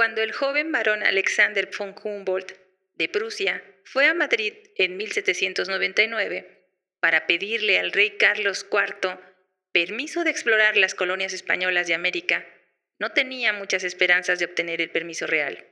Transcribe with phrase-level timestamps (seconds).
[0.00, 2.52] Cuando el joven varón Alexander von Humboldt
[2.94, 6.70] de Prusia fue a Madrid en 1799
[7.00, 9.18] para pedirle al rey Carlos IV
[9.72, 12.46] permiso de explorar las colonias españolas de América,
[12.98, 15.66] no tenía muchas esperanzas de obtener el permiso real.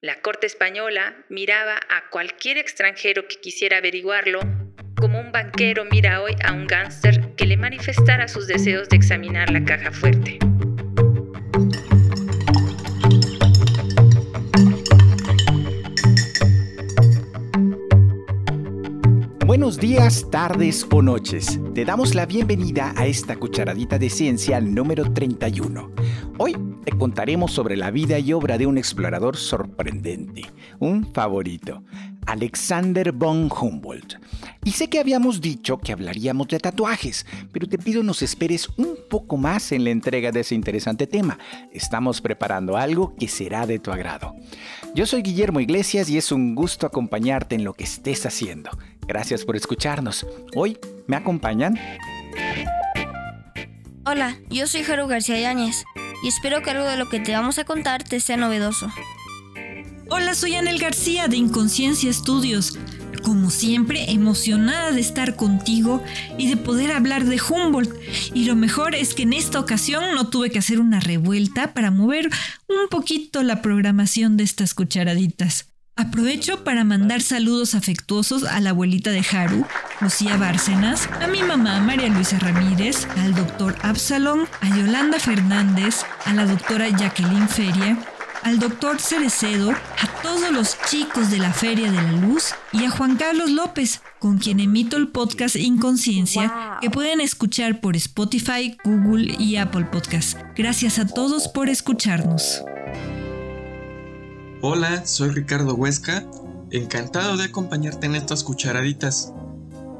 [0.00, 4.40] La corte española miraba a cualquier extranjero que quisiera averiguarlo
[4.96, 9.50] como un banquero mira hoy a un gángster que le manifestara sus deseos de examinar
[9.50, 10.38] la caja fuerte.
[19.48, 21.58] Buenos días, tardes o noches.
[21.74, 25.90] Te damos la bienvenida a esta cucharadita de ciencia número 31.
[26.36, 30.42] Hoy te contaremos sobre la vida y obra de un explorador sorprendente,
[30.80, 31.82] un favorito,
[32.26, 34.16] Alexander von Humboldt.
[34.64, 38.98] Y sé que habíamos dicho que hablaríamos de tatuajes, pero te pido nos esperes un
[39.08, 41.38] poco más en la entrega de ese interesante tema.
[41.72, 44.36] Estamos preparando algo que será de tu agrado.
[44.94, 48.68] Yo soy Guillermo Iglesias y es un gusto acompañarte en lo que estés haciendo.
[49.08, 50.26] Gracias por escucharnos.
[50.54, 51.78] Hoy me acompañan.
[54.04, 55.84] Hola, yo soy Jaro García Yáñez
[56.22, 58.92] y espero que algo de lo que te vamos a contar te sea novedoso.
[60.10, 62.78] Hola, soy Anel García de Inconsciencia Estudios.
[63.22, 66.02] Como siempre, emocionada de estar contigo
[66.36, 67.94] y de poder hablar de Humboldt.
[68.34, 71.90] Y lo mejor es que en esta ocasión no tuve que hacer una revuelta para
[71.90, 72.30] mover
[72.68, 75.66] un poquito la programación de estas cucharaditas.
[75.98, 79.66] Aprovecho para mandar saludos afectuosos a la abuelita de Haru,
[80.00, 86.34] Lucía Bárcenas, a mi mamá María Luisa Ramírez, al doctor Absalón, a Yolanda Fernández, a
[86.34, 87.98] la doctora Jacqueline Feria,
[88.44, 92.90] al doctor Cerecedo, a todos los chicos de la Feria de la Luz y a
[92.90, 99.34] Juan Carlos López, con quien emito el podcast Inconsciencia, que pueden escuchar por Spotify, Google
[99.36, 100.38] y Apple Podcast.
[100.54, 102.62] Gracias a todos por escucharnos.
[104.60, 106.24] Hola, soy Ricardo Huesca,
[106.72, 109.32] encantado de acompañarte en estas cucharaditas.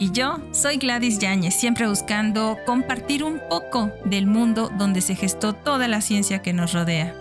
[0.00, 5.52] Y yo soy Gladys Yáñez, siempre buscando compartir un poco del mundo donde se gestó
[5.52, 7.14] toda la ciencia que nos rodea.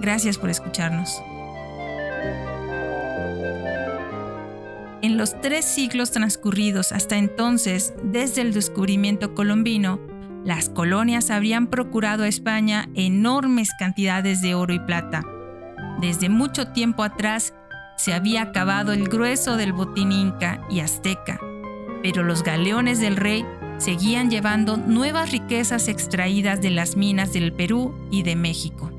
[0.00, 1.22] Gracias por escucharnos.
[5.00, 10.00] En los tres siglos transcurridos hasta entonces, desde el descubrimiento colombino,
[10.44, 15.22] las colonias habrían procurado a España enormes cantidades de oro y plata.
[16.00, 17.54] Desde mucho tiempo atrás
[17.96, 21.38] se había acabado el grueso del botín inca y azteca
[22.02, 23.44] pero los galeones del rey
[23.78, 28.90] seguían llevando nuevas riquezas extraídas de las minas del Perú y de México.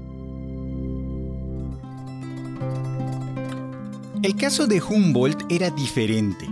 [4.23, 6.47] El caso de Humboldt era diferente.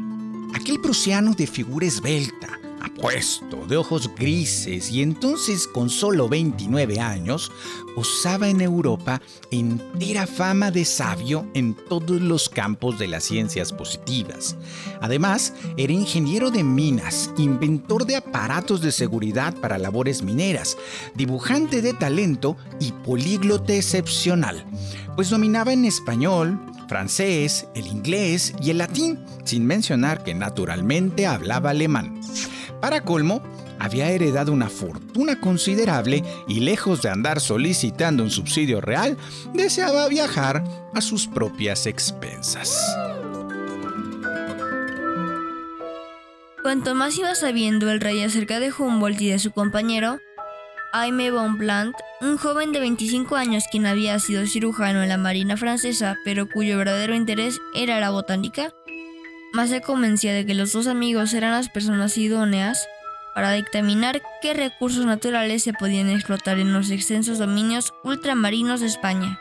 [0.54, 7.51] Aquel prusiano de figura esbelta, apuesto, de ojos grises y entonces con solo 29 años,
[7.96, 14.56] usaba en Europa entera fama de sabio en todos los campos de las ciencias positivas.
[15.01, 20.78] Además, era ingeniero de minas, inventor de aparatos de seguridad para labores mineras,
[21.16, 24.66] dibujante de talento y políglote excepcional,
[25.16, 31.72] pues dominaba en español, francés, el inglés y el latín, sin mencionar que naturalmente hablaba
[31.72, 32.20] alemán.
[32.81, 33.42] Para colmo,
[33.80, 39.18] había heredado una fortuna considerable y lejos de andar solicitando un subsidio real,
[39.53, 42.78] deseaba viajar a sus propias expensas.
[46.64, 50.20] Cuanto más iba sabiendo el rey acerca de Humboldt y de su compañero,
[50.96, 55.58] Jaime von Blant, un joven de 25 años quien había sido cirujano en la Marina
[55.58, 58.74] francesa, pero cuyo verdadero interés era la botánica,
[59.52, 62.88] más se convencía de que los dos amigos eran las personas idóneas
[63.34, 69.38] para dictaminar qué recursos naturales se podían explotar en los extensos dominios ultramarinos de España.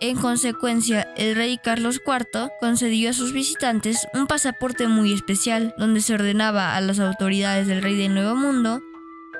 [0.00, 6.00] En consecuencia, el rey Carlos IV concedió a sus visitantes un pasaporte muy especial, donde
[6.00, 8.80] se ordenaba a las autoridades del rey del Nuevo Mundo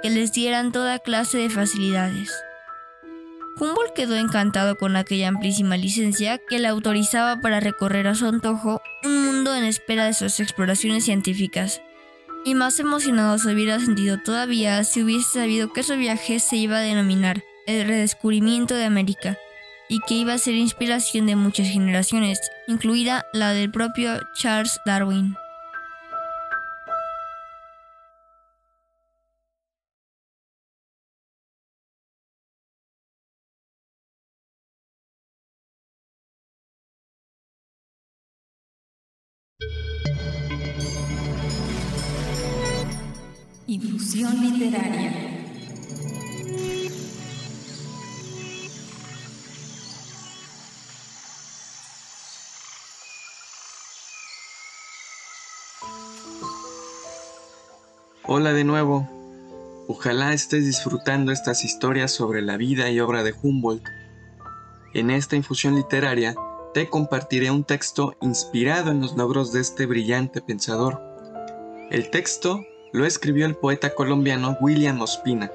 [0.02, 2.32] que les dieran toda clase de facilidades.
[3.58, 8.80] Humboldt quedó encantado con aquella amplísima licencia que le autorizaba para recorrer a su antojo
[9.04, 11.82] un mundo en espera de sus exploraciones científicas,
[12.44, 16.78] y más emocionado se hubiera sentido todavía si hubiese sabido que su viaje se iba
[16.78, 19.38] a denominar el redescubrimiento de América
[19.88, 25.36] y que iba a ser inspiración de muchas generaciones, incluida la del propio Charles Darwin.
[44.14, 45.10] Literaria.
[58.24, 59.08] Hola de nuevo.
[59.88, 63.88] Ojalá estés disfrutando estas historias sobre la vida y obra de Humboldt.
[64.92, 66.34] En esta infusión literaria
[66.74, 71.00] te compartiré un texto inspirado en los logros de este brillante pensador.
[71.90, 72.62] El texto
[72.92, 75.50] lo escribió el poeta colombiano William Ospina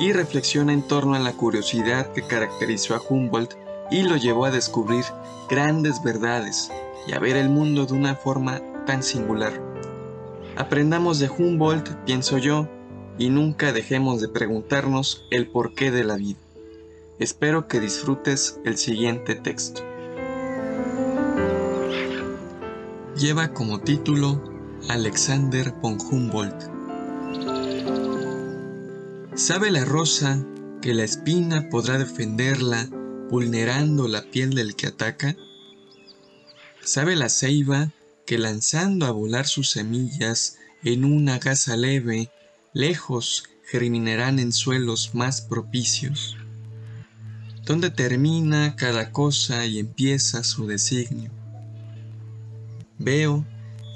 [0.00, 3.54] y reflexiona en torno a la curiosidad que caracterizó a Humboldt
[3.90, 5.04] y lo llevó a descubrir
[5.48, 6.70] grandes verdades
[7.06, 9.60] y a ver el mundo de una forma tan singular.
[10.56, 12.68] Aprendamos de Humboldt, pienso yo,
[13.18, 16.38] y nunca dejemos de preguntarnos el porqué de la vida.
[17.18, 19.82] Espero que disfrutes el siguiente texto.
[23.16, 24.55] Lleva como título
[24.88, 26.70] Alexander von Humboldt.
[29.34, 30.44] ¿Sabe la rosa
[30.80, 32.88] que la espina podrá defenderla
[33.28, 35.34] vulnerando la piel del que ataca?
[36.84, 37.92] ¿Sabe la ceiba
[38.26, 42.30] que lanzando a volar sus semillas en una gasa leve,
[42.72, 46.36] lejos germinarán en suelos más propicios?
[47.64, 51.32] ¿Dónde termina cada cosa y empieza su designio?
[52.98, 53.44] Veo,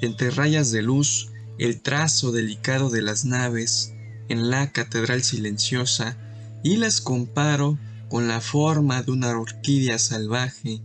[0.01, 3.93] entre rayas de luz, el trazo delicado de las naves
[4.29, 6.17] en la catedral silenciosa
[6.63, 7.77] y las comparo
[8.09, 10.81] con la forma de una orquídea salvaje.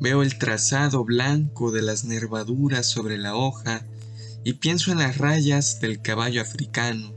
[0.00, 3.86] Veo el trazado blanco de las nervaduras sobre la hoja
[4.44, 7.12] y pienso en las rayas del caballo africano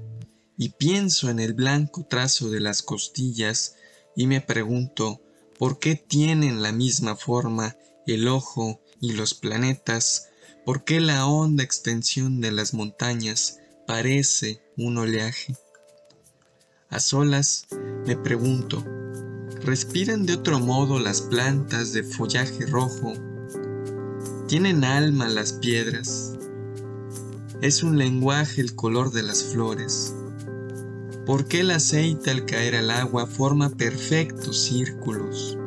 [0.57, 3.75] y pienso en el blanco trazo de las costillas
[4.15, 5.21] y me pregunto
[5.57, 7.75] por qué tienen la misma forma
[8.07, 10.29] el ojo y los planetas,
[10.65, 15.55] por qué la honda extensión de las montañas parece un oleaje.
[16.89, 17.67] A solas
[18.07, 18.83] me pregunto,
[19.63, 23.13] ¿respiran de otro modo las plantas de follaje rojo?
[24.47, 26.33] ¿Tienen alma las piedras?
[27.61, 30.15] ¿Es un lenguaje el color de las flores?
[31.27, 35.59] ¿Por qué el aceite al caer al agua forma perfectos círculos?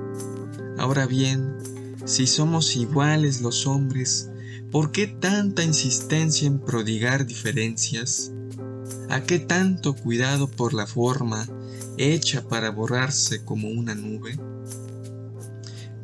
[0.76, 1.56] Ahora bien,
[2.04, 4.30] si somos iguales los hombres,
[4.70, 8.32] ¿por qué tanta insistencia en prodigar diferencias?
[9.08, 11.48] ¿A qué tanto cuidado por la forma
[11.96, 14.38] hecha para borrarse como una nube?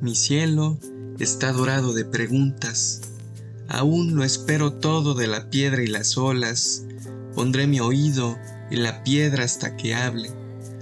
[0.01, 0.79] Mi cielo
[1.19, 3.03] está dorado de preguntas.
[3.69, 6.85] Aún lo espero todo de la piedra y las olas.
[7.35, 8.39] Pondré mi oído
[8.71, 10.31] en la piedra hasta que hable,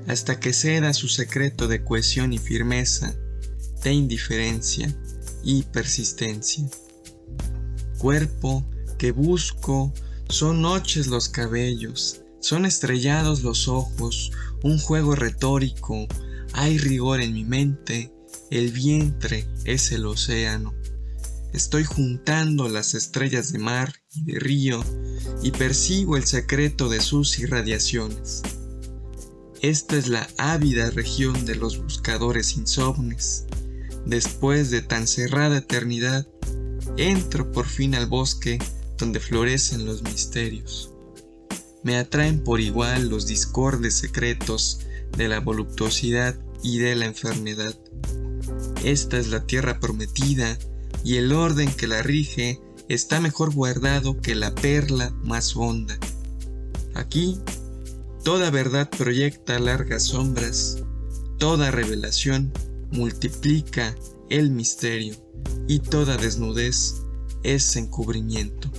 [0.06, 3.14] hasta que ceda su secreto de cohesión y firmeza,
[3.82, 4.94] de indiferencia
[5.43, 6.69] y persistencia.
[8.03, 8.67] Cuerpo
[8.99, 9.95] que busco,
[10.29, 14.33] son noches los cabellos, son estrellados los ojos,
[14.65, 16.09] un juego retórico,
[16.53, 18.13] hay rigor en mi mente,
[18.51, 20.75] el vientre es el océano.
[21.53, 24.85] Estoy juntando las estrellas de mar y de río
[25.44, 28.43] y percibo el secreto de sus irradiaciones.
[29.61, 33.47] Esta es la ávida región de los buscadores insomnes,
[34.06, 36.27] Después de tan cerrada eternidad,
[36.96, 38.58] entro por fin al bosque
[38.98, 40.93] donde florecen los misterios.
[41.82, 44.81] Me atraen por igual los discordes secretos
[45.17, 47.77] de la voluptuosidad y de la enfermedad.
[48.84, 50.58] Esta es la tierra prometida
[51.05, 55.98] y el orden que la rige está mejor guardado que la perla más honda.
[56.94, 57.41] Aquí,
[58.22, 60.79] toda verdad proyecta largas sombras,
[61.39, 62.53] toda revelación
[62.91, 63.96] multiplica
[64.29, 65.17] el misterio
[65.69, 67.03] y toda desnudez
[67.43, 68.70] es encubrimiento.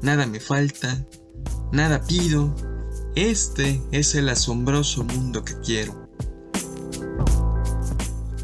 [0.00, 1.06] Nada me falta,
[1.72, 2.54] nada pido,
[3.14, 6.08] este es el asombroso mundo que quiero.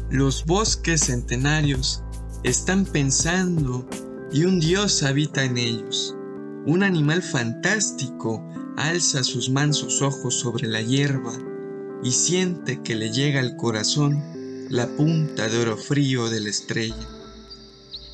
[0.09, 2.03] Los bosques centenarios
[2.43, 3.87] están pensando
[4.31, 6.15] y un dios habita en ellos.
[6.65, 8.43] Un animal fantástico
[8.77, 11.33] alza sus mansos ojos sobre la hierba
[12.03, 14.38] y siente que le llega al corazón
[14.69, 17.09] la punta de oro frío de la estrella.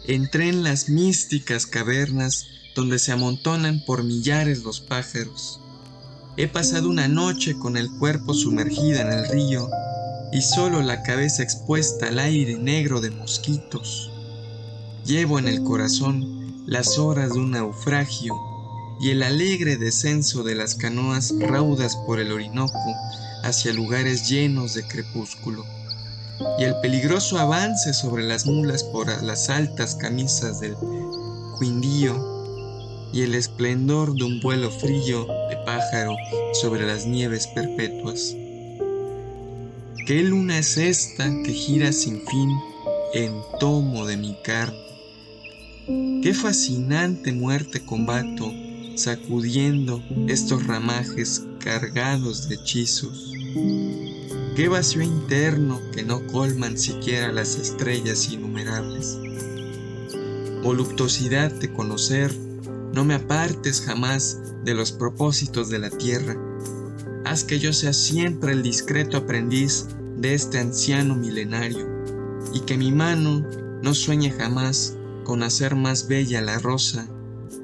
[0.08, 5.60] Entré en las místicas cavernas donde se amontonan por millares los pájaros.
[6.38, 9.70] He pasado una noche con el cuerpo sumergida en el río
[10.32, 14.10] y solo la cabeza expuesta al aire negro de mosquitos.
[15.06, 18.34] Llevo en el corazón las horas de un naufragio
[19.02, 22.96] y el alegre descenso de las canoas raudas por el Orinoco
[23.44, 25.66] hacia lugares llenos de crepúsculo
[26.60, 30.76] y el peligroso avance sobre las mulas por las altas camisas del
[31.60, 32.36] Quindío
[33.14, 36.16] y el esplendor de un vuelo frío de pájaro
[36.54, 38.36] sobre las nieves perpetuas.
[40.06, 42.50] ¿Qué luna es esta que gira sin fin
[43.14, 44.78] en tomo de mi carne?
[46.22, 48.52] Qué fascinante muerte combato
[48.96, 53.32] sacudiendo estos ramajes cargados de hechizos.
[54.56, 59.18] Qué vacío interno que no colman siquiera las estrellas innumerables.
[60.64, 62.34] Voluptuosidad de conocer,
[62.94, 66.38] no me apartes jamás de los propósitos de la tierra.
[67.26, 71.86] Haz que yo sea siempre el discreto aprendiz de este anciano milenario,
[72.54, 73.46] y que mi mano
[73.82, 74.96] no sueñe jamás
[75.26, 77.10] con hacer más bella la rosa,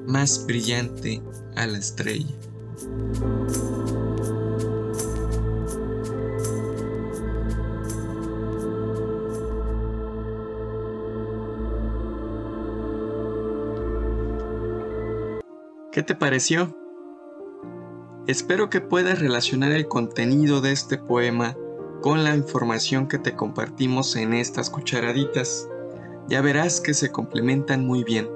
[0.06, 1.22] más brillante
[1.56, 2.34] a la estrella.
[15.92, 16.74] ¿Qué te pareció?
[18.26, 21.54] Espero que puedas relacionar el contenido de este poema
[22.00, 25.68] con la información que te compartimos en estas cucharaditas.
[26.28, 28.26] Ya verás que se complementan muy bien.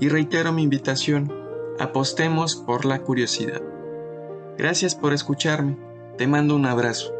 [0.00, 1.32] Y reitero mi invitación,
[1.78, 3.62] apostemos por la curiosidad.
[4.58, 5.78] Gracias por escucharme,
[6.18, 7.15] te mando un abrazo.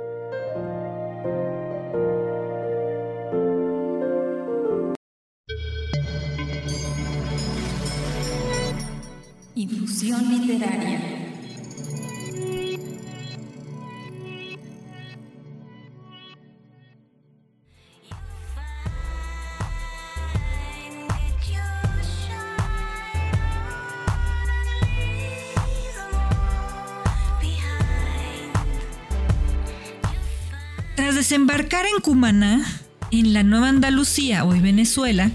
[31.85, 32.65] En Cumaná,
[33.11, 35.31] en la Nueva Andalucía, hoy Venezuela,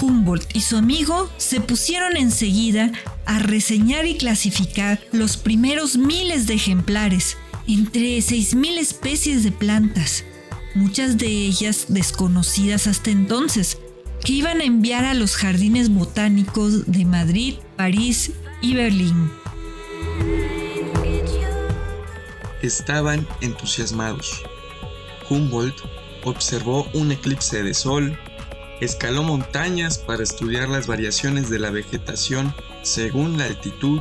[0.00, 2.90] Humboldt y su amigo se pusieron enseguida
[3.26, 7.36] a reseñar y clasificar los primeros miles de ejemplares,
[7.66, 10.24] entre 6.000 especies de plantas,
[10.74, 13.78] muchas de ellas desconocidas hasta entonces,
[14.24, 19.30] que iban a enviar a los jardines botánicos de Madrid, París y Berlín.
[22.62, 24.42] Estaban entusiasmados.
[25.28, 25.80] Humboldt
[26.24, 28.18] observó un eclipse de sol,
[28.80, 34.00] escaló montañas para estudiar las variaciones de la vegetación según la altitud,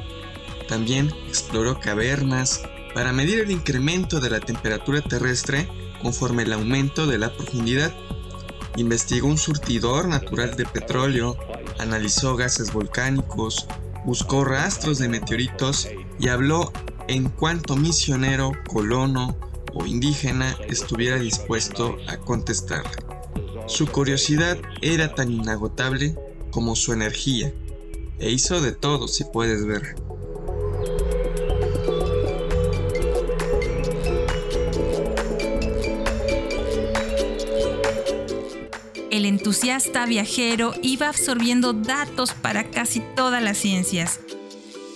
[0.68, 2.64] también exploró cavernas
[2.94, 5.68] para medir el incremento de la temperatura terrestre
[6.02, 7.94] conforme el aumento de la profundidad.
[8.76, 11.38] Investigó un surtidor natural de petróleo,
[11.80, 13.68] analizó gases volcánicos,
[14.06, 15.88] buscó rastros de meteoritos
[16.20, 16.72] y habló
[17.08, 19.38] en cuanto misionero, colono
[19.74, 22.84] o indígena estuviera dispuesto a contestar.
[23.68, 26.16] Su curiosidad era tan inagotable
[26.52, 27.54] como su energía
[28.20, 29.96] e hizo de todo si puedes ver.
[39.14, 44.20] El entusiasta viajero iba absorbiendo datos para casi todas las ciencias.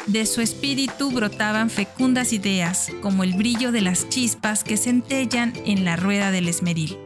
[0.08, 5.84] De su espíritu brotaban fecundas ideas, como el brillo de las chispas que centellan en
[5.84, 6.98] la rueda del esmeril.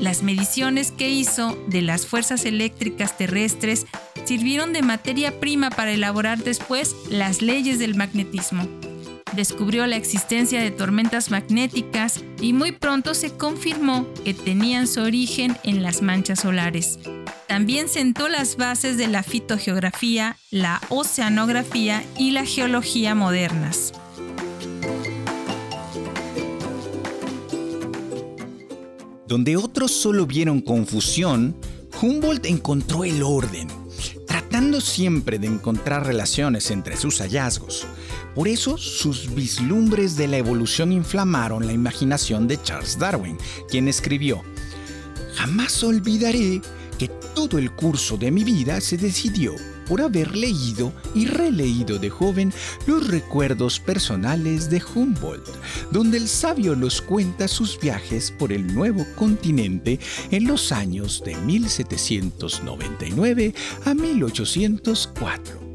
[0.00, 3.86] Las mediciones que hizo de las fuerzas eléctricas terrestres
[4.24, 8.68] sirvieron de materia prima para elaborar después las leyes del magnetismo.
[9.34, 15.56] Descubrió la existencia de tormentas magnéticas y muy pronto se confirmó que tenían su origen
[15.64, 17.00] en las manchas solares.
[17.56, 23.94] También sentó las bases de la fitogeografía, la oceanografía y la geología modernas.
[29.26, 31.56] Donde otros solo vieron confusión,
[32.02, 33.68] Humboldt encontró el orden,
[34.26, 37.86] tratando siempre de encontrar relaciones entre sus hallazgos.
[38.34, 43.38] Por eso sus vislumbres de la evolución inflamaron la imaginación de Charles Darwin,
[43.70, 44.44] quien escribió,
[45.36, 46.62] Jamás olvidaré
[46.98, 49.54] que todo el curso de mi vida se decidió
[49.86, 52.52] por haber leído y releído de joven
[52.86, 55.46] los recuerdos personales de Humboldt,
[55.90, 59.98] donde el sabio nos cuenta sus viajes por el nuevo continente
[60.30, 65.66] en los años de 1799 a 1804.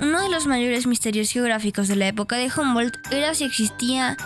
[0.00, 4.16] Uno de los mayores misterios geográficos de la época de Humboldt era si existía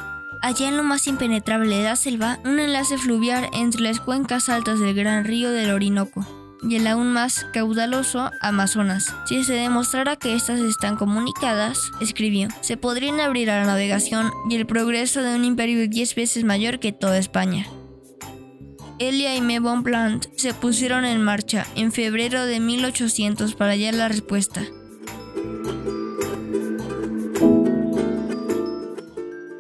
[0.43, 4.81] allá en lo más impenetrable de la selva, un enlace fluvial entre las cuencas altas
[4.81, 6.27] del gran río del Orinoco
[6.63, 9.15] y el aún más caudaloso Amazonas.
[9.27, 14.57] Si se demostrara que estas están comunicadas, escribió, se podrían abrir a la navegación y
[14.57, 17.67] el progreso de un imperio diez veces mayor que toda España.
[18.99, 24.09] él y Jaime Bonpland se pusieron en marcha en febrero de 1800 para hallar la
[24.09, 24.63] respuesta.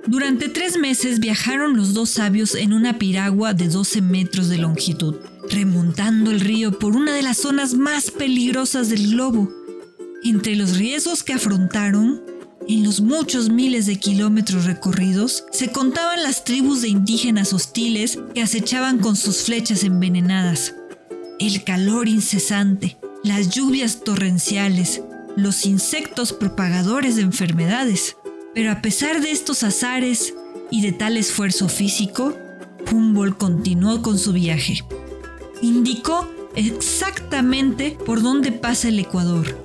[0.06, 5.16] Durante tres meses viajaron los dos sabios en una piragua de 12 metros de longitud,
[5.50, 9.50] remontando el río por una de las zonas más peligrosas del globo.
[10.22, 12.22] Entre los riesgos que afrontaron,
[12.68, 18.42] en los muchos miles de kilómetros recorridos, se contaban las tribus de indígenas hostiles que
[18.42, 20.74] acechaban con sus flechas envenenadas.
[21.40, 25.02] El calor incesante, las lluvias torrenciales,
[25.36, 28.16] los insectos propagadores de enfermedades.
[28.56, 30.32] Pero a pesar de estos azares
[30.70, 32.34] y de tal esfuerzo físico,
[32.90, 34.82] Humboldt continuó con su viaje.
[35.60, 39.58] Indicó exactamente por dónde pasa el Ecuador.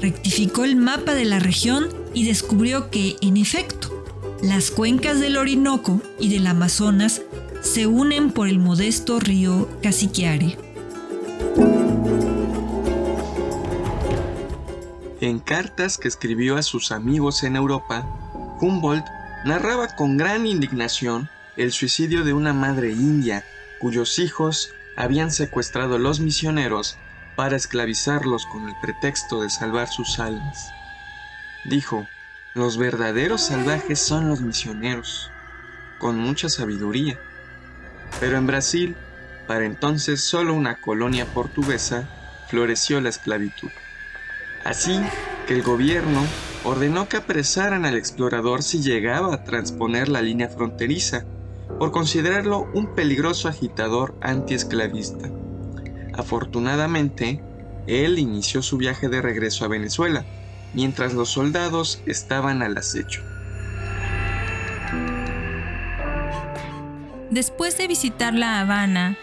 [0.00, 4.04] Rectificó el mapa de la región y descubrió que, en efecto,
[4.42, 7.22] las cuencas del Orinoco y del Amazonas
[7.62, 10.65] se unen por el modesto río Caciquiare.
[15.26, 18.06] En cartas que escribió a sus amigos en Europa,
[18.60, 19.04] Humboldt
[19.44, 23.44] narraba con gran indignación el suicidio de una madre india
[23.80, 26.96] cuyos hijos habían secuestrado los misioneros
[27.34, 30.70] para esclavizarlos con el pretexto de salvar sus almas.
[31.64, 32.06] Dijo,
[32.54, 35.32] los verdaderos salvajes son los misioneros,
[35.98, 37.18] con mucha sabiduría.
[38.20, 38.94] Pero en Brasil,
[39.48, 42.08] para entonces solo una colonia portuguesa,
[42.48, 43.72] floreció la esclavitud.
[44.66, 45.00] Así
[45.46, 46.26] que el gobierno
[46.64, 51.24] ordenó que apresaran al explorador si llegaba a transponer la línea fronteriza,
[51.78, 55.30] por considerarlo un peligroso agitador antiesclavista.
[56.14, 57.40] Afortunadamente,
[57.86, 60.24] él inició su viaje de regreso a Venezuela,
[60.74, 63.22] mientras los soldados estaban al acecho.
[67.30, 69.16] Después de visitar La Habana,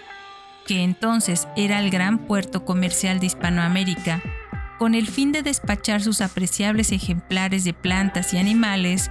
[0.65, 4.21] que entonces era el gran puerto comercial de Hispanoamérica,
[4.83, 9.09] con el fin de despachar sus apreciables ejemplares de plantas y animales,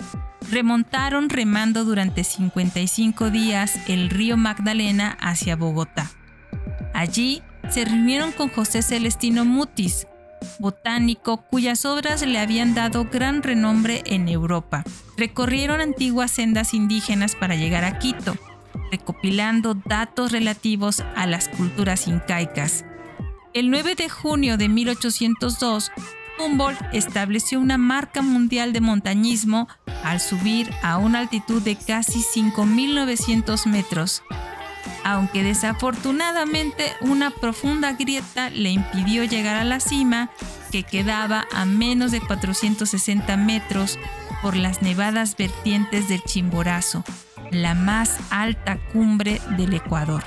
[0.50, 6.10] remontaron remando durante 55 días el río Magdalena hacia Bogotá.
[6.92, 10.06] Allí se reunieron con José Celestino Mutis,
[10.58, 14.84] botánico cuyas obras le habían dado gran renombre en Europa.
[15.16, 18.36] Recorrieron antiguas sendas indígenas para llegar a Quito,
[18.90, 22.84] recopilando datos relativos a las culturas incaicas.
[23.54, 25.92] El 9 de junio de 1802,
[26.38, 29.68] Humboldt estableció una marca mundial de montañismo
[30.02, 34.22] al subir a una altitud de casi 5.900 metros,
[35.04, 40.30] aunque desafortunadamente una profunda grieta le impidió llegar a la cima,
[40.70, 43.98] que quedaba a menos de 460 metros
[44.40, 47.04] por las nevadas vertientes del Chimborazo,
[47.50, 50.24] la más alta cumbre del Ecuador.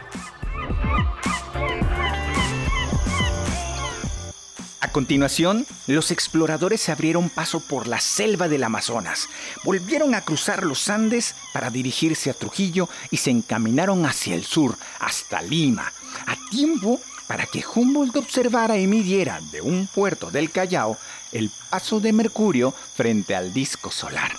[4.96, 9.28] Continuación, los exploradores se abrieron paso por la selva del Amazonas,
[9.66, 14.78] volvieron a cruzar los Andes para dirigirse a Trujillo y se encaminaron hacia el sur,
[15.02, 15.92] hasta Lima,
[16.26, 20.98] a tiempo para que Humboldt observara y midiera de un puerto del Callao
[21.34, 24.32] el paso de Mercurio frente al disco solar.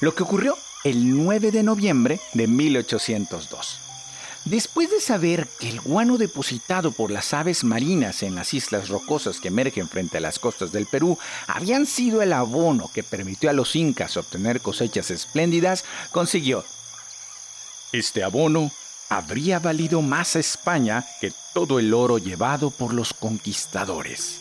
[0.00, 3.83] Lo que ocurrió el 9 de noviembre de 1802.
[4.44, 9.40] Después de saber que el guano depositado por las aves marinas en las islas rocosas
[9.40, 13.54] que emergen frente a las costas del Perú habían sido el abono que permitió a
[13.54, 16.62] los incas obtener cosechas espléndidas, consiguió.
[17.92, 18.70] Este abono
[19.08, 24.40] habría valido más a España que todo el oro llevado por los conquistadores.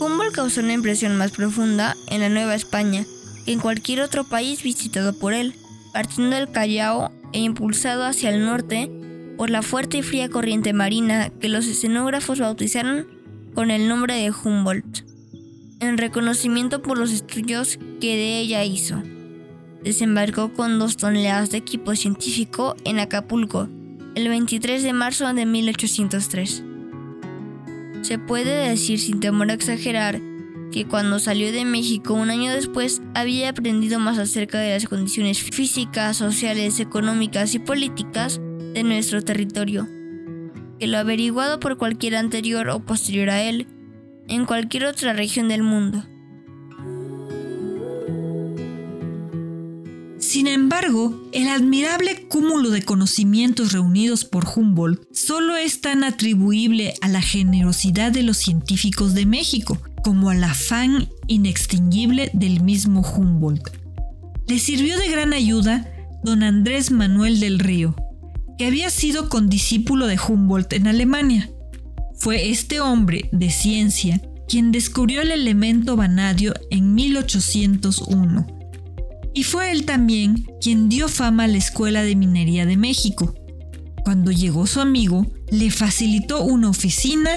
[0.00, 3.06] Humboldt causó una impresión más profunda en la Nueva España
[3.46, 5.54] en cualquier otro país visitado por él,
[5.92, 8.90] partiendo del Callao e impulsado hacia el norte
[9.36, 13.06] por la fuerte y fría corriente marina que los escenógrafos bautizaron
[13.54, 15.04] con el nombre de Humboldt,
[15.80, 19.02] en reconocimiento por los estudios que de ella hizo.
[19.82, 23.68] Desembarcó con dos toneladas de equipo científico en Acapulco
[24.14, 26.62] el 23 de marzo de 1803.
[28.02, 30.20] Se puede decir sin temor a exagerar
[30.74, 35.40] que cuando salió de México un año después había aprendido más acerca de las condiciones
[35.40, 38.40] físicas, sociales, económicas y políticas
[38.72, 39.86] de nuestro territorio,
[40.80, 43.68] que lo averiguado por cualquier anterior o posterior a él
[44.26, 46.02] en cualquier otra región del mundo.
[50.18, 57.06] Sin embargo, el admirable cúmulo de conocimientos reunidos por Humboldt solo es tan atribuible a
[57.06, 63.70] la generosidad de los científicos de México como al afán inextinguible del mismo Humboldt.
[64.46, 65.90] Le sirvió de gran ayuda
[66.22, 67.96] don Andrés Manuel del Río,
[68.58, 71.50] que había sido condiscípulo de Humboldt en Alemania.
[72.16, 78.46] Fue este hombre de ciencia quien descubrió el elemento vanadio en 1801.
[79.32, 83.34] Y fue él también quien dio fama a la Escuela de Minería de México.
[84.04, 87.30] Cuando llegó su amigo, le facilitó una oficina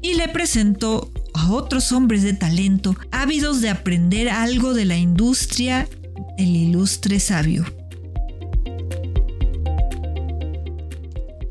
[0.00, 5.88] y le presentó a otros hombres de talento ávidos de aprender algo de la industria
[6.36, 7.64] del ilustre sabio.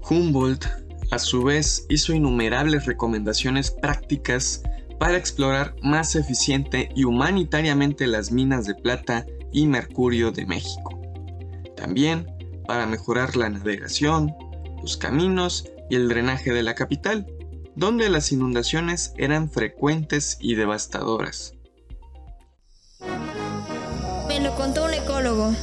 [0.09, 0.65] Humboldt,
[1.11, 4.61] a su vez, hizo innumerables recomendaciones prácticas
[4.99, 11.01] para explorar más eficiente y humanitariamente las minas de plata y mercurio de México.
[11.75, 12.27] También
[12.67, 14.33] para mejorar la navegación,
[14.81, 17.25] los caminos y el drenaje de la capital,
[17.75, 21.53] donde las inundaciones eran frecuentes y devastadoras.
[24.27, 25.53] Me lo contó un ecólogo.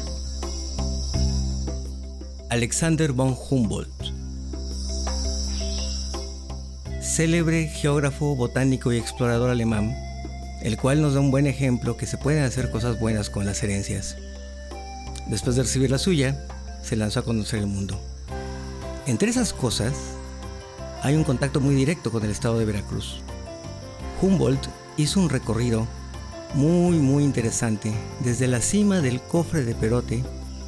[2.51, 4.19] Alexander von Humboldt
[7.19, 9.93] célebre geógrafo, botánico y explorador alemán,
[10.63, 13.61] el cual nos da un buen ejemplo que se pueden hacer cosas buenas con las
[13.65, 14.17] herencias.
[15.27, 16.47] Después de recibir la suya,
[16.83, 18.01] se lanzó a conocer el mundo.
[19.07, 19.95] Entre esas cosas,
[21.03, 23.21] hay un contacto muy directo con el estado de Veracruz.
[24.21, 25.87] Humboldt hizo un recorrido
[26.55, 30.25] muy muy interesante desde la cima del cofre de Perote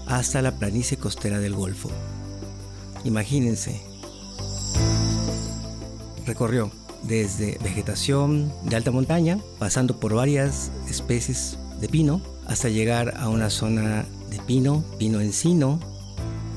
[0.07, 1.91] hasta la planicie costera del Golfo.
[3.05, 3.81] Imagínense,
[6.27, 6.71] recorrió
[7.03, 13.49] desde vegetación de alta montaña, pasando por varias especies de pino, hasta llegar a una
[13.49, 15.81] zona de pino, pino encino,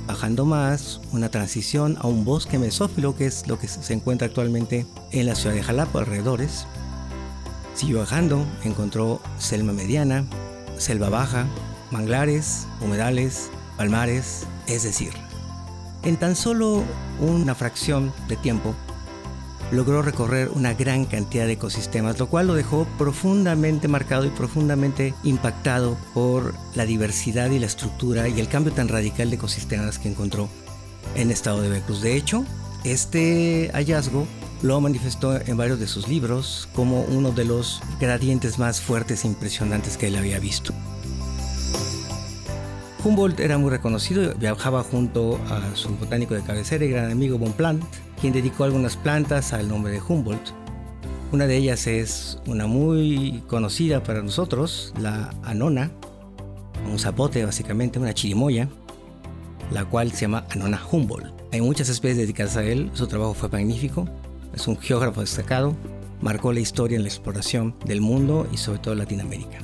[0.08, 4.86] bajando más, una transición a un bosque mesófilo, que es lo que se encuentra actualmente
[5.12, 6.66] en la ciudad de Jalapa, alrededores.
[7.76, 10.26] Siguió bajando, encontró selva mediana,
[10.78, 11.48] selva baja,
[11.92, 15.14] manglares, humedales, palmares, es decir,
[16.04, 16.84] en tan solo
[17.20, 18.76] una fracción de tiempo
[19.74, 25.14] logró recorrer una gran cantidad de ecosistemas, lo cual lo dejó profundamente marcado y profundamente
[25.24, 30.10] impactado por la diversidad y la estructura y el cambio tan radical de ecosistemas que
[30.10, 30.48] encontró
[31.16, 32.02] en estado de Veracruz.
[32.02, 32.46] De hecho,
[32.84, 34.28] este hallazgo
[34.62, 39.28] lo manifestó en varios de sus libros como uno de los gradientes más fuertes e
[39.28, 40.74] impresionantes que él había visto.
[43.04, 47.84] Humboldt era muy reconocido, viajaba junto a su botánico de cabecera y gran amigo Bonpland,
[48.24, 50.54] quien dedicó algunas plantas al nombre de Humboldt.
[51.34, 55.92] Una de ellas es una muy conocida para nosotros, la anona,
[56.90, 58.70] un zapote básicamente, una chirimoya,
[59.72, 61.34] la cual se llama Anona Humboldt.
[61.52, 64.08] Hay muchas especies dedicadas a él, su trabajo fue magnífico,
[64.56, 65.76] es un geógrafo destacado,
[66.22, 69.58] marcó la historia en la exploración del mundo y sobre todo Latinoamérica.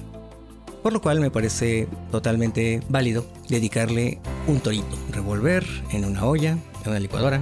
[0.84, 4.20] Por lo cual me parece totalmente válido dedicarle
[4.50, 7.42] un torito, revolver en una olla, en una licuadora,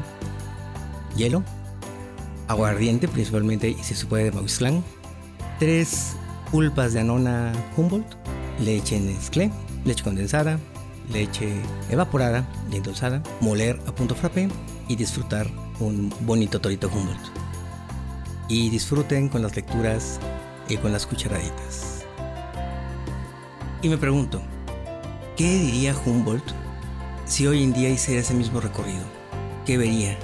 [1.18, 1.44] hielo,
[2.48, 4.84] aguardiente principalmente y si se puede de Mauslan,
[5.60, 6.16] tres
[6.52, 8.08] pulpas de anona Humboldt,
[8.60, 9.52] leche Nestlé,
[9.84, 10.60] leche condensada,
[11.12, 11.54] leche
[11.90, 12.82] evaporada y
[13.44, 14.48] moler a punto frappé
[14.88, 15.48] y disfrutar
[15.80, 17.32] un bonito torito Humboldt.
[18.50, 20.20] Y disfruten con las lecturas
[20.70, 22.06] y con las cucharaditas.
[23.82, 24.42] Y me pregunto,
[25.36, 26.46] ¿qué diría Humboldt
[27.26, 29.04] si hoy en día hiciera ese mismo recorrido?
[29.66, 30.18] ¿Qué vería?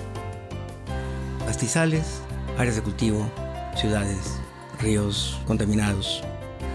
[1.54, 2.20] Pastizales,
[2.58, 3.30] áreas de cultivo,
[3.76, 4.40] ciudades,
[4.80, 6.24] ríos contaminados,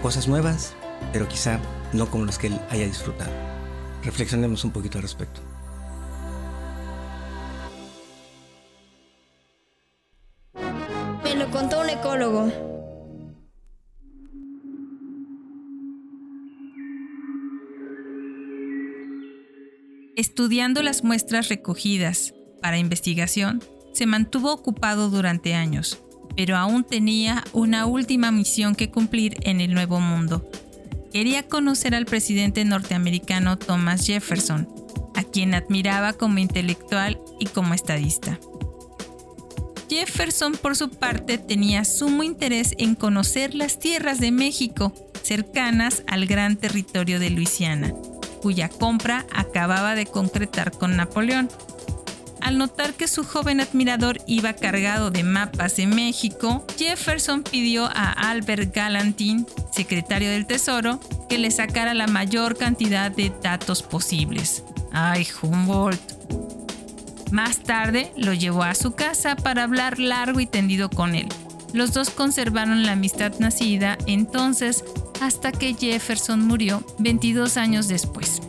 [0.01, 0.73] cosas nuevas,
[1.11, 1.59] pero quizá
[1.91, 3.29] no como las que él haya disfrutado.
[4.05, 5.41] Reflexionemos un poquito al respecto.
[11.25, 12.49] Me lo contó un ecólogo.
[20.15, 23.61] Estudiando las muestras recogidas para investigación,
[23.93, 25.99] se mantuvo ocupado durante años,
[26.35, 30.49] pero aún tenía una última misión que cumplir en el Nuevo Mundo.
[31.11, 34.69] Quería conocer al presidente norteamericano Thomas Jefferson,
[35.15, 38.39] a quien admiraba como intelectual y como estadista.
[39.89, 46.27] Jefferson, por su parte, tenía sumo interés en conocer las tierras de México, cercanas al
[46.27, 47.93] gran territorio de Luisiana,
[48.41, 51.49] cuya compra acababa de concretar con Napoleón
[52.49, 58.11] al notar que su joven admirador iba cargado de mapas de México, Jefferson pidió a
[58.11, 64.63] Albert Gallatin, secretario del Tesoro, que le sacara la mayor cantidad de datos posibles.
[64.91, 66.01] ¡Ay, Humboldt!
[67.31, 71.27] Más tarde lo llevó a su casa para hablar largo y tendido con él.
[71.71, 74.83] Los dos conservaron la amistad nacida entonces
[75.21, 78.41] hasta que Jefferson murió 22 años después.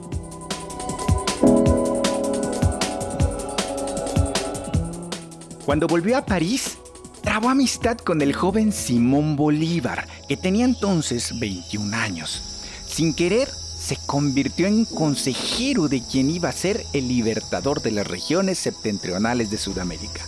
[5.70, 6.78] Cuando volvió a París,
[7.22, 12.42] trabó amistad con el joven Simón Bolívar, que tenía entonces 21 años.
[12.88, 18.08] Sin querer, se convirtió en consejero de quien iba a ser el libertador de las
[18.08, 20.26] regiones septentrionales de Sudamérica.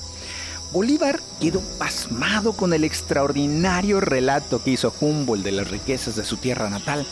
[0.72, 6.36] Bolívar quedó pasmado con el extraordinario relato que hizo Humboldt de las riquezas de su
[6.36, 7.04] tierra natal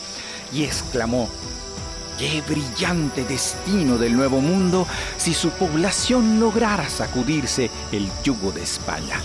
[0.52, 1.28] y exclamó,
[2.20, 9.22] qué brillante destino del nuevo mundo si su población lograra sacudirse el yugo de España.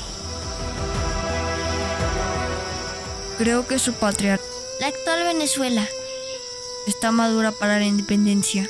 [3.38, 4.39] Creo que su patria,
[4.79, 5.86] la actual Venezuela,
[6.88, 8.69] está madura para la independencia,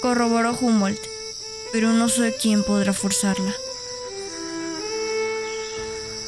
[0.00, 1.02] corroboró Humboldt,
[1.72, 3.52] pero no sé quién podrá forzarla.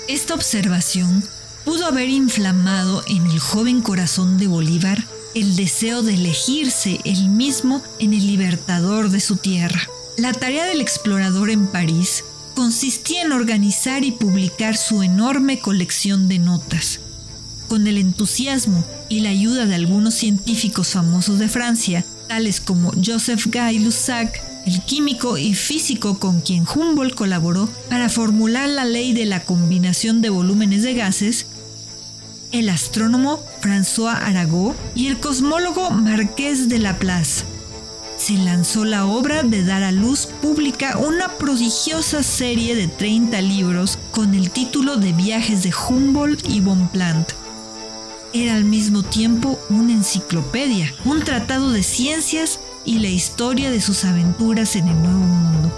[0.09, 1.23] Esta observación
[1.65, 4.99] pudo haber inflamado en el joven corazón de Bolívar
[5.37, 9.83] el deseo de elegirse él mismo en el libertador de su tierra.
[10.17, 16.39] La tarea del explorador en París consistía en organizar y publicar su enorme colección de
[16.39, 17.01] notas.
[17.69, 23.47] Con el entusiasmo y la ayuda de algunos científicos famosos de Francia, tales como Joseph
[23.53, 29.27] Guy Lussac, el químico y físico con quien Humboldt colaboró para formular la ley de
[29.27, 31.47] la combinación de volúmenes de gases,
[32.57, 37.45] el astrónomo François Arago y el cosmólogo Marqués de Laplace.
[38.19, 43.99] Se lanzó la obra de dar a luz pública una prodigiosa serie de 30 libros
[44.11, 47.27] con el título de Viajes de Humboldt y Bonpland
[48.43, 54.05] era al mismo tiempo una enciclopedia, un tratado de ciencias y la historia de sus
[54.05, 55.73] aventuras en el Nuevo Mundo.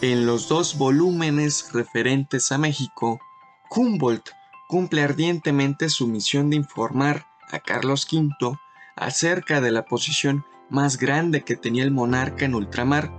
[0.00, 3.20] En los dos volúmenes referentes a México,
[3.70, 4.30] Humboldt
[4.68, 8.58] cumple ardientemente su misión de informar a Carlos V
[8.96, 13.12] acerca de la posición más grande que tenía el monarca en ultramar.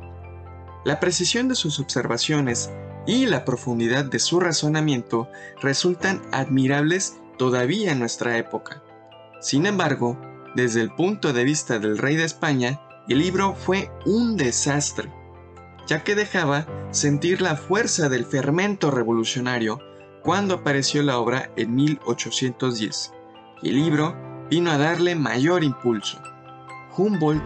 [0.84, 2.70] La precisión de sus observaciones
[3.08, 5.30] y la profundidad de su razonamiento
[5.62, 8.84] resultan admirables todavía en nuestra época.
[9.42, 10.20] Sin embargo,
[10.56, 15.12] desde el punto de vista del rey de España, el libro fue un desastre,
[15.86, 19.80] ya que dejaba sentir la fuerza del fermento revolucionario
[20.26, 23.14] cuando apareció la obra en 1810.
[23.62, 24.16] El libro
[24.50, 26.20] vino a darle mayor impulso.
[26.98, 27.46] Humboldt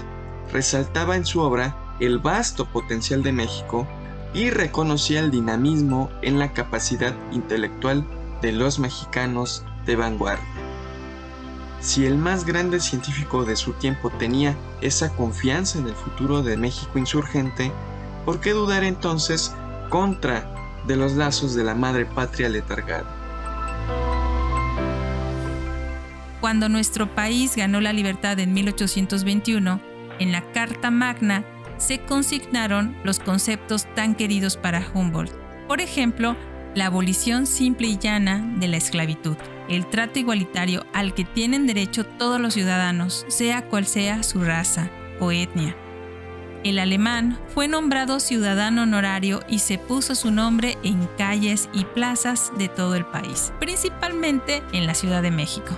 [0.54, 3.86] resaltaba en su obra el vasto potencial de México
[4.34, 8.06] y reconocía el dinamismo en la capacidad intelectual
[8.42, 10.48] de los mexicanos de vanguardia.
[11.82, 16.56] Si el más grande científico de su tiempo tenía esa confianza en el futuro de
[16.56, 17.74] México insurgente,
[18.24, 19.54] ¿por qué dudar entonces
[19.90, 20.56] contra
[20.88, 23.16] de los lazos de la madre patria letargada?
[26.42, 29.82] Cuando nuestro país ganó la libertad en 1821,
[30.20, 31.44] en la Carta Magna
[31.78, 35.34] se consignaron los conceptos tan queridos para Humboldt.
[35.68, 36.36] Por ejemplo,
[36.76, 39.36] la abolición simple y llana de la esclavitud,
[39.70, 44.90] el trato igualitario al que tienen derecho todos los ciudadanos, sea cual sea su raza
[45.20, 45.76] o etnia.
[46.66, 52.52] El alemán fue nombrado ciudadano honorario y se puso su nombre en calles y plazas
[52.58, 55.72] de todo el país, principalmente en la Ciudad de México.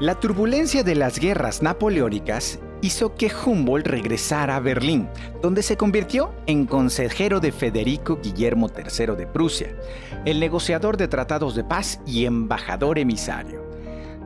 [0.00, 5.08] La turbulencia de las guerras napoleónicas hizo que Humboldt regresara a Berlín,
[5.40, 9.76] donde se convirtió en consejero de Federico Guillermo III de Prusia,
[10.24, 13.67] el negociador de tratados de paz y embajador emisario.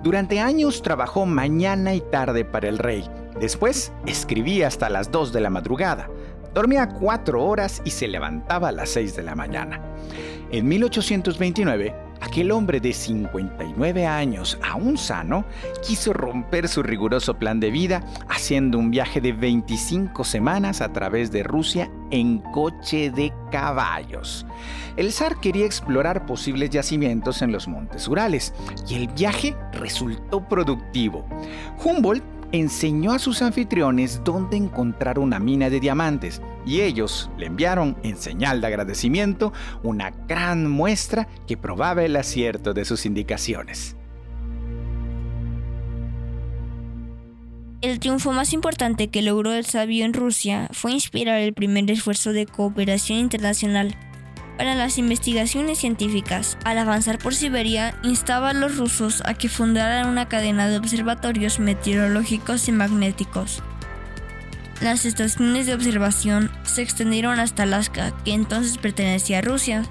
[0.02, 3.08] Durante años trabajó mañana y tarde para el rey.
[3.38, 6.10] Después escribía hasta las 2 de la madrugada.
[6.52, 9.80] Dormía cuatro horas y se levantaba a las 6 de la mañana.
[10.50, 15.44] En 1829, aquel hombre de 59 años, aún sano,
[15.86, 21.32] quiso romper su riguroso plan de vida haciendo un viaje de 25 semanas a través
[21.32, 24.46] de Rusia en coche de caballos.
[24.96, 28.54] El zar quería explorar posibles yacimientos en los montes Urales
[28.88, 31.26] y el viaje resultó productivo.
[31.84, 37.96] Humboldt enseñó a sus anfitriones dónde encontrar una mina de diamantes y ellos le enviaron
[38.02, 43.96] en señal de agradecimiento una gran muestra que probaba el acierto de sus indicaciones.
[47.82, 52.32] El triunfo más importante que logró el sabio en Rusia fue inspirar el primer esfuerzo
[52.32, 53.96] de cooperación internacional
[54.56, 56.56] para las investigaciones científicas.
[56.64, 61.58] Al avanzar por Siberia, instaba a los rusos a que fundaran una cadena de observatorios
[61.58, 63.64] meteorológicos y magnéticos.
[64.82, 69.84] Las estaciones de observación se extendieron hasta Alaska, que entonces pertenecía a Rusia.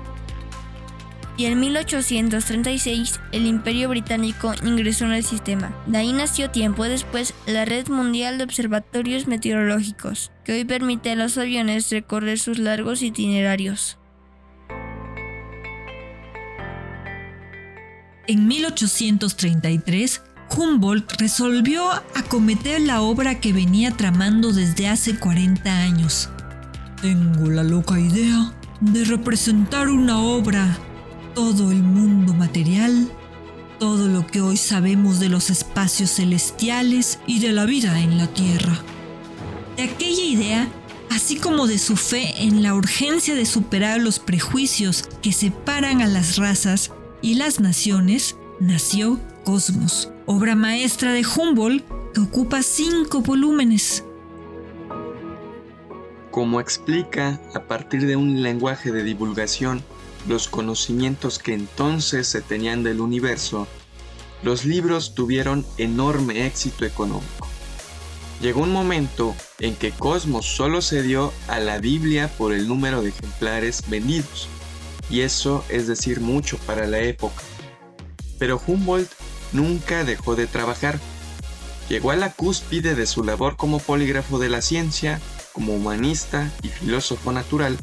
[1.37, 5.73] y en 1836 el Imperio Británico ingresó en el sistema.
[5.87, 11.15] De ahí nació tiempo después la Red Mundial de Observatorios Meteorológicos, que hoy permite a
[11.15, 13.97] los aviones recorrer sus largos itinerarios.
[18.27, 20.21] En 1833,
[20.55, 26.29] Humboldt resolvió acometer la obra que venía tramando desde hace 40 años.
[27.01, 30.77] Tengo la loca idea de representar una obra,
[31.35, 33.09] todo el mundo material,
[33.79, 38.27] todo lo que hoy sabemos de los espacios celestiales y de la vida en la
[38.27, 38.77] Tierra.
[39.77, 40.67] De aquella idea,
[41.09, 46.07] así como de su fe en la urgencia de superar los prejuicios que separan a
[46.07, 54.03] las razas y las naciones, nació Cosmos, obra maestra de Humboldt que ocupa cinco volúmenes.
[56.29, 59.83] Como explica, a partir de un lenguaje de divulgación,
[60.27, 63.67] los conocimientos que entonces se tenían del universo,
[64.43, 67.47] los libros tuvieron enorme éxito económico.
[68.41, 73.01] Llegó un momento en que Cosmos solo se dio a la Biblia por el número
[73.01, 74.47] de ejemplares vendidos,
[75.09, 77.41] y eso es decir mucho para la época.
[78.37, 79.11] Pero Humboldt
[79.51, 80.99] nunca dejó de trabajar.
[81.89, 85.19] Llegó a la cúspide de su labor como polígrafo de la ciencia,
[85.53, 87.77] como humanista y filósofo natural,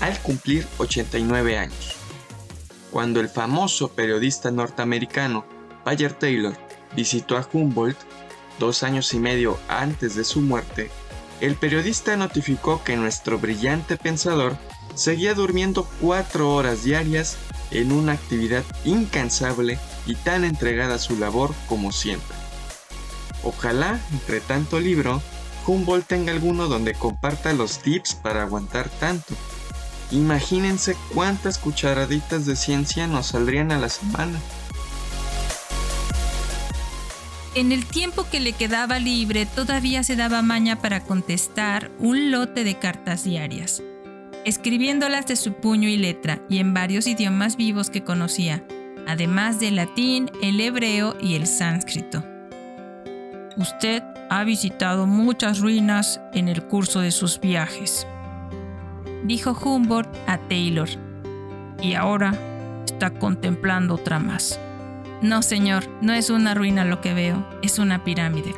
[0.00, 1.94] al cumplir 89 años.
[2.90, 5.46] Cuando el famoso periodista norteamericano
[5.84, 6.56] Bayer Taylor
[6.94, 7.98] visitó a Humboldt
[8.58, 10.90] dos años y medio antes de su muerte,
[11.40, 14.56] el periodista notificó que nuestro brillante pensador
[14.94, 17.36] seguía durmiendo cuatro horas diarias
[17.70, 22.36] en una actividad incansable y tan entregada a su labor como siempre.
[23.42, 25.20] Ojalá, entre tanto libro,
[25.66, 29.34] Humboldt tenga alguno donde comparta los tips para aguantar tanto.
[30.10, 34.38] Imagínense cuántas cucharaditas de ciencia nos saldrían a la semana.
[37.54, 42.64] En el tiempo que le quedaba libre todavía se daba maña para contestar un lote
[42.64, 43.82] de cartas diarias,
[44.46, 48.64] escribiéndolas de su puño y letra y en varios idiomas vivos que conocía,
[49.06, 52.24] además del latín, el hebreo y el sánscrito.
[53.56, 58.06] Usted ha visitado muchas ruinas en el curso de sus viajes,
[59.24, 60.88] dijo Humboldt a Taylor,
[61.80, 62.32] y ahora
[62.86, 64.58] está contemplando otra más.
[65.20, 68.54] No, señor, no es una ruina lo que veo, es una pirámide.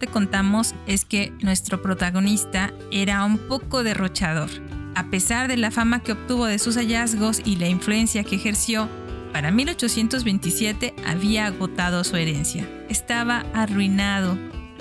[0.00, 4.48] Te contamos es que nuestro protagonista era un poco derrochador.
[4.96, 8.88] A pesar de la fama que obtuvo de sus hallazgos y la influencia que ejerció,
[9.32, 12.66] para 1827 había agotado su herencia.
[12.88, 14.36] Estaba arruinado,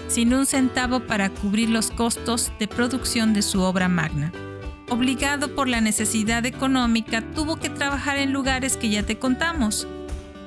[0.08, 4.32] sin un centavo para cubrir los costos de producción de su obra magna.
[4.89, 9.86] Obligado por la necesidad económica, tuvo que trabajar en lugares que ya te contamos,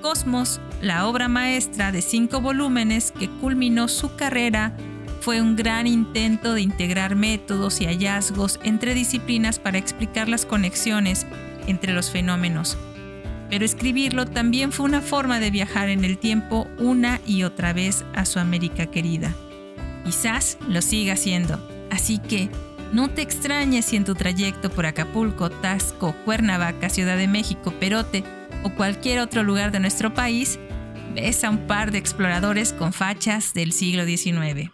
[0.01, 4.77] Cosmos, la obra maestra de cinco volúmenes que culminó su carrera,
[5.21, 11.25] fue un gran intento de integrar métodos y hallazgos entre disciplinas para explicar las conexiones
[11.69, 12.77] entre los fenómenos.
[13.49, 18.05] Pero escribirlo también fue una forma de viajar en el tiempo una y otra vez
[18.15, 19.33] a su América querida.
[20.05, 22.51] Quizás lo siga haciendo, así que
[22.93, 28.25] no te extrañes si en tu trayecto por Acapulco, Tasco, Cuernavaca, Ciudad de México, Perote
[28.65, 30.59] o cualquier otro lugar de nuestro país,
[31.15, 34.71] ves a un par de exploradores con fachas del siglo XIX.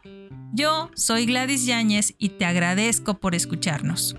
[0.53, 4.17] Yo soy Gladys Yáñez y te agradezco por escucharnos.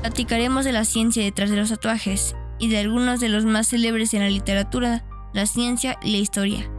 [0.00, 4.14] Platicaremos de la ciencia detrás de los tatuajes y de algunos de los más célebres
[4.14, 6.70] en la literatura, la ciencia y la historia.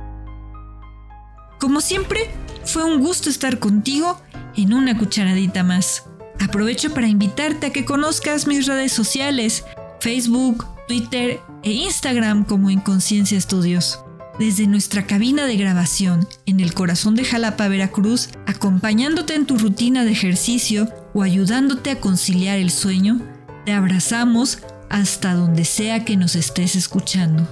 [1.59, 2.31] Como siempre,
[2.65, 4.19] fue un gusto estar contigo
[4.55, 6.06] en una cucharadita más.
[6.39, 9.65] Aprovecho para invitarte a que conozcas mis redes sociales,
[9.99, 13.99] Facebook, Twitter e Instagram como Inconsciencia Estudios.
[14.39, 20.05] Desde nuestra cabina de grabación en el corazón de Jalapa, Veracruz, acompañándote en tu rutina
[20.05, 23.19] de ejercicio o ayudándote a conciliar el sueño,
[23.65, 24.59] te abrazamos
[24.89, 27.47] hasta donde sea que nos estés escuchando.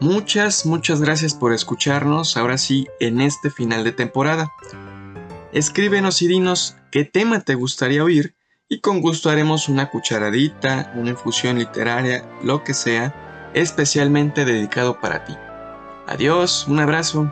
[0.00, 4.50] Muchas, muchas gracias por escucharnos ahora sí en este final de temporada.
[5.52, 8.36] Escríbenos y dinos qué tema te gustaría oír
[8.68, 15.24] y con gusto haremos una cucharadita, una infusión literaria, lo que sea, especialmente dedicado para
[15.24, 15.36] ti.
[16.06, 17.28] Adiós, un abrazo.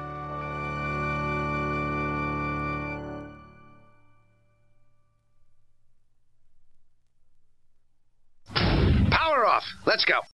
[9.10, 9.64] Power off.
[9.86, 10.18] Let's go.